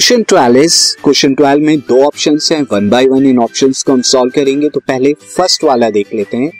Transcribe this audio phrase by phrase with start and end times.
[0.00, 0.74] Question twelve is
[1.04, 4.68] question twelve में दो option हैं वन बाय वन इन ऑप्शंस को हम सॉल्व करेंगे
[4.68, 6.50] तो पहले फ़र्स्ट वाला देख लेते हैं।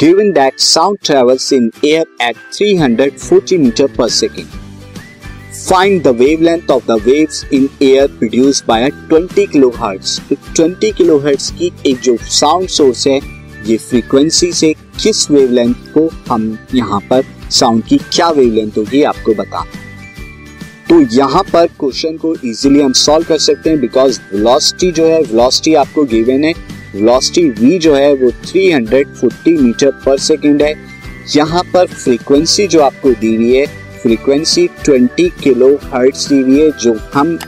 [0.00, 4.46] Given that sound travels in air at 340 meter per second
[5.68, 11.50] find the wavelength of the waves in air produce by 20 kilohertz तो 20 किलोहर्ट्ज
[11.58, 13.20] की एक जो साउंड सोर्स है,
[13.66, 19.34] ये फ्रीक्वेंसी से किस वेवलेंथ को हम यहाँ पर साउंड की क्या वेवलेंथ होगी आपको
[19.34, 19.85] बताना।
[20.88, 25.20] तो यहाँ पर क्वेश्चन को इजीली हम सॉल्व कर सकते हैं बिकॉज़ वेलोसिटी जो है
[25.20, 26.52] वेलोसिटी आपको गिवन है।
[26.94, 30.72] वेलोसिटी v जो है वो 340 मीटर पर सेकेंड है।
[31.36, 33.66] यहाँ पर फ्रीक्वेंसी जो आपको दी हुई है
[34.02, 37.38] फ्रीक्वेंसी 20 किलो हर्ट्स दी हुई है जो हम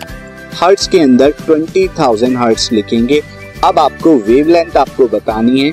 [0.54, 3.22] हर्ट्स के अंदर 20,000 हर्ट्स लिखेंगे।
[3.64, 5.72] अब आपको वेवलेंथ आपको बतानी है।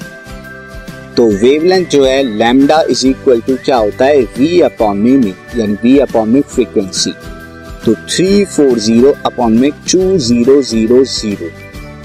[1.17, 4.25] तो वेवलेंथ जो है लैम्डा इज़ इक्वल टू क्या होता है?
[4.35, 7.13] V अपॉन में यानी v अपॉन में फ्रीक्वेंसी
[7.85, 11.49] तो थ्री फोर ज़ीरो अपॉन में टू ज़ीरो ज़ीरो ज़ीरो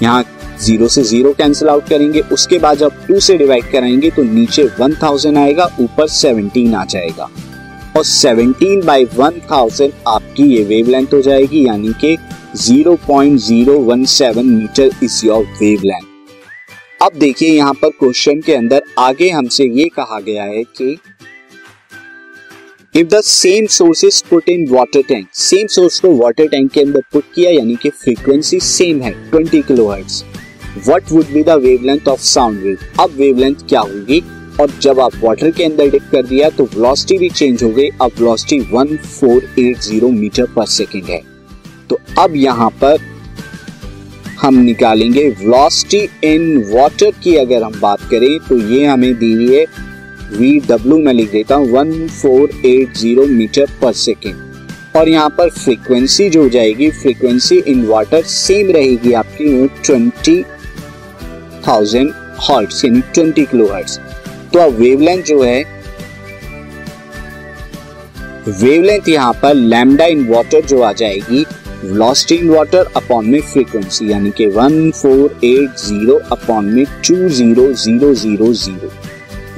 [0.03, 0.25] यहाँ
[0.61, 4.65] ज़ीरो से ज़ीरो कैंसिल आउट करेंगे, उसके बाद जब टू से डिवाइड कराएँगे तो नीचे
[4.81, 7.29] वन थाउज़ेंड आएगा, ऊपर सेवनटीन आ जाएगा।
[7.97, 12.17] और सेवनटीन बाई वन थाउज़ेंड आपकी ये वेवलेंथ हो जाएगी, यानी कि
[12.57, 16.09] zero point zero one seven meter is your wavelength
[17.03, 20.97] अब देखिए यहाँ पर क्वेश्चन के अंदर आगे हमसे ये कहा गया है कि
[22.95, 26.81] if the same source is put in water tank same source को वाटर टैंक के
[26.81, 30.23] अंदर पुट किया, यानी कि फ्रीक्वेंसी सेम है 20 kilohertz
[30.87, 34.23] what would be the wavelength of sound wave अब वेवलेंथ क्या होगी?
[34.61, 37.89] और जब आप वाटर के अंदर डिप कर दिया तो वेलोसिटी भी चेंज हो गई।
[37.89, 41.21] अब वेलोसिटी 1480 मीटर पर सेकेंड है।
[41.91, 42.99] तो अब यहाँ पर
[44.41, 49.55] हम निकालेंगे वेलोसिटी इन वाटर की अगर हम बात करें तो ये हमें दी हुई
[49.55, 49.65] है
[50.33, 55.31] वी डब्ल्यू में लिख देता हूँ one four eight zero metre per second और यहाँ
[55.39, 60.43] पर फ्रीक्वेंसी जो हो जाएगी। फ्रीक्वेंसी इन वाटर सेम रहेगी आपकी ट्वेंटी
[61.67, 63.99] थाउज़ेंड हर्ट्स यानी ट्वेंटी किलो हर्ट्स
[64.53, 65.63] तो अब वेवलेंथ जो है
[68.49, 71.45] वेवलेंथ यहाँ पर लैम्डा इन वाटर जो आ जाएगी
[71.85, 77.29] वेलोसिटी इन वाटर अपॉन में फ्रीक्वेंसी यानी कि one four eight zero upon में two
[77.29, 78.91] zero zero zero zero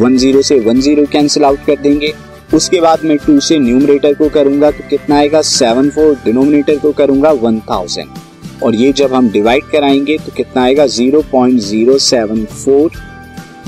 [0.00, 2.12] one zero से वन ज़ीरो कैंसिल आउट कर देंगे।
[2.54, 5.42] उसके बाद मैं टू से न्यूमरेटर को करूँगा तो कितना आएगा?
[5.42, 10.62] सेवन फोर डिनोमिनेटर को करूँगा वन थाउज़ेंड और ये जब हम डिवाइड कराएँगे तो कितना
[10.62, 10.86] आएगा?
[10.88, 12.90] Zero point zero seven four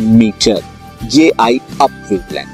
[0.01, 0.63] metre
[1.13, 2.53] ये आई अप वेवलेंथ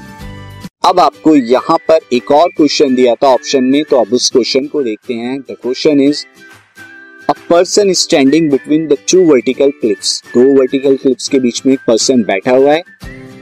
[0.85, 4.65] अब आपको यहाँ पर एक और क्वेश्चन दिया था ऑप्शन में तो अब उस क्वेश्चन
[4.67, 6.23] को देखते हैं। The question is
[7.29, 11.79] a person standing between the two vertical cliffs दो वर्टिकल क्लिप्स के बीच में एक
[11.87, 12.83] पर्सन बैठा हुआ है।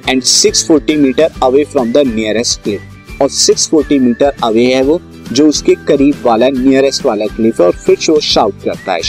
[0.09, 2.81] And 640 metre away from the nearest cliff
[3.21, 7.73] और 640 मीटर अवे है वो, जो उसके करीब वाला नियरेस्ट वाला क्लिफ है, और
[7.73, 9.01] फिर वो शाउट करता है।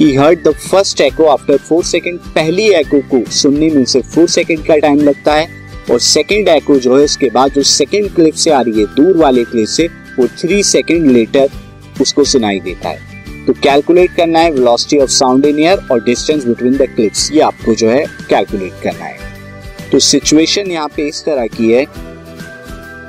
[0.00, 4.28] He heard the first echo after four second पहली एको को सुनने में उसे फोर
[4.28, 5.48] सेकेंड का टाइम लगता है।
[5.90, 9.16] और सेकेंड एको जो है, उसके बाद जो सेकेंड क्लिप से आ रही है, दूर
[9.16, 9.86] वाले क्लिप से,
[10.18, 11.50] वो थ्री सेकेंड लेटर
[12.00, 13.10] उसको सुनाई देता है।
[13.46, 17.40] तो कैलकुलेट करना है velocity of sound in air और डिस्टेंस बिटवीन द क्लिप्स ये
[17.40, 19.29] आपको जो है कैलकुलेट करना है।
[19.92, 21.84] तो सिचुएशन यहाँ पे इस तरह की है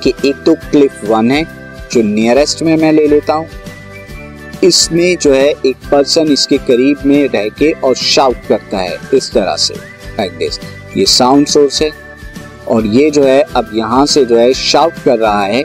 [0.02, 1.44] कि एक तो क्लिफ वन है,
[1.92, 3.48] जो नियरेस्ट में मैं ले लेता हूँ।
[4.64, 9.30] इसमें जो है एक पर्सन इसके करीब में रह के और शाउट करता है इस
[9.32, 9.74] तरह से
[10.18, 10.58] लाइक दिस
[10.96, 11.90] ये साउंड सोर्स है
[12.68, 15.62] और ये जो है अब यहाँ से जो है शाउट कर रहा है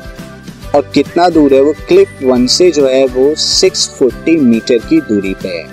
[0.75, 5.33] और कितना दूर है वो क्लिप वन से जो है वो 640 मीटर की दूरी
[5.33, 5.65] पे है।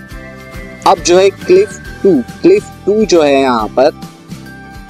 [0.87, 2.13] अब जो है क्लिफ टू
[2.43, 3.91] क्लिफ टू जो है यहाँ पर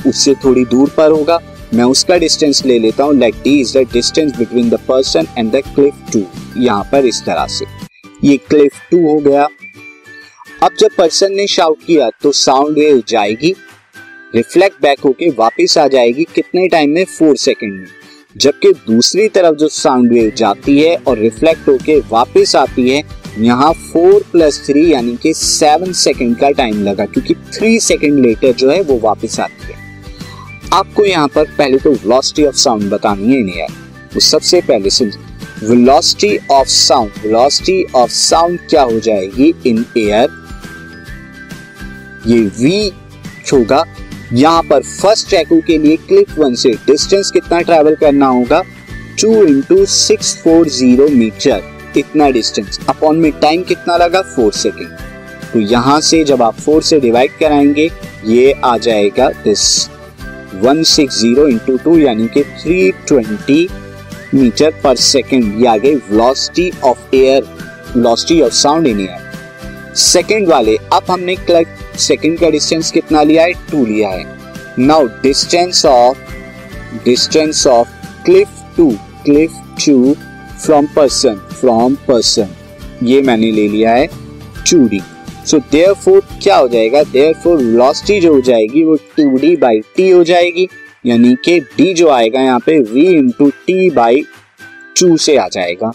[0.06, 1.38] उससे थोड़ी दूर पर होगा।
[1.74, 5.50] मैं उसका डिस्टेंस ले लेता हूँ। Like D is the distance between the person and
[5.52, 6.24] the cliff two
[6.56, 7.66] यहाँ पर इस तरह से।
[8.24, 9.48] ये क्लिफ टू हो गया।
[10.62, 13.54] अब जब पर्सन ने शाउट किया तो साउंड वेव जाएगी।
[14.34, 17.04] रिफ्लेक्ट बैक होके वापस आ जाएगी कितने टाइम में?
[17.04, 17.86] फोर सेकेंड में।
[18.36, 23.02] जबकि दूसरी तरफ़ जो साउंड वेव जाती है और रिफ्लेक्ट होके वापस आती है,
[23.38, 28.52] यहाँ फोर प्लस थ्री यानी कि सेवन सेकेंड का टाइम लगा, क्योंकि थ्री सेकेंड लेटर
[28.52, 29.83] जो है, वो वापस आती है।
[30.72, 33.72] आपको यहाँ पर पहले तो वेलोसिटी ऑफ़ साउंड बतानी है नहीं यार।
[34.14, 35.04] तो सबसे पहले से
[35.62, 40.42] velocity of sound velocity of sound क्या हो जाएगी इन एयर
[42.26, 42.92] ये v
[43.52, 43.84] होगा।
[44.32, 48.62] यहाँ पर फ़र्स्ट एको के लिए क्लिक वन से डिस्टेंस कितना ट्रेवल करना होगा?
[49.20, 51.62] Two into six four zero metre
[51.96, 54.22] इतना डिस्टेंस अपॉन में टाइम कितना लगा?
[54.22, 54.88] फोर सेकेंड
[55.52, 57.90] तो यहाँ से जब आप फोर से डिवाइड कराएँगे,
[58.24, 59.88] ये आ जाएगा दिस
[60.62, 67.42] 160 इंटू टू यानी कि 320 मीटर पर सेकेंड ये आ गई velocity of air
[67.96, 73.42] velocity of sound in air second वाले, अब हमने क्लर्क सेकेंड का डिस्टेंस कितना लिया
[73.42, 73.52] है?
[73.52, 74.24] टू लिया है.
[74.78, 76.18] Now distance of
[77.04, 77.88] distance of
[78.24, 78.90] cliff to
[79.24, 79.50] cliff
[79.86, 80.16] two
[80.64, 82.48] from person from person
[83.02, 84.06] ये मैंने ले लिया है
[84.70, 85.00] two D
[85.46, 87.02] so there four क्या हो जाएगा?
[87.02, 90.68] देयर फोर वेलोसिटी जो हो जाएगी, वो टू डी बाई टी हो जाएगी।
[91.04, 94.24] यानी कि डी जो आएगा यहाँ पे, v into T by
[95.00, 95.92] two से आ जाएगा।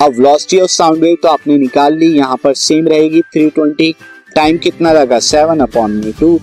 [0.00, 3.94] अब वेलोसिटी ऑफ़ साउंड वेव तो आपने निकाल ली, यहाँ पर सेम रहेगी 320
[4.34, 5.18] टाइम कितना लगा?
[5.20, 6.38] सेवन अपॉन में टू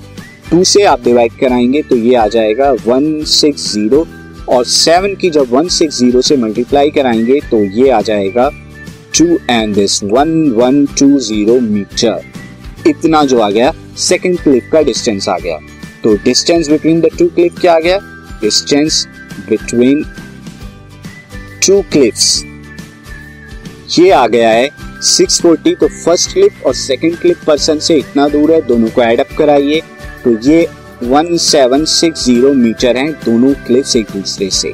[0.52, 4.06] टू से आप डिवाइड कराएँगे तो ये आ जाएगा 160
[4.50, 8.50] और सेवन की जब 160 से मल्टीप्लाई कराएँगे तो ये आ जाएगा
[9.18, 12.22] two and this one one two zero metre
[12.88, 15.58] इतना जो आ गया सेकेंड क्लिप का डिस्टेंस आ गया।
[16.04, 17.98] तो distance between the two clip क्या आ गया?
[18.42, 19.08] डिस्टेंस
[19.50, 20.04] बिटवीन
[21.68, 22.44] टू क्लिप्स
[24.00, 24.70] ये आ गया है
[25.04, 29.20] 640 तो फ़र्स्ट क्लिप और सेकंड क्लिप पर्सन से इतना दूर है, दोनों को एड
[29.20, 29.82] अप कराइए।
[30.24, 30.68] तो ये
[31.04, 34.74] 1760 मीटर हैं, दोनों क्लिप्स एक दूसरे से।